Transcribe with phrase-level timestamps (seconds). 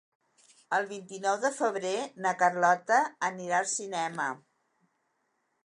[0.77, 1.91] El vint-i-nou de febrer
[2.25, 4.29] na Carlota anirà al cinema.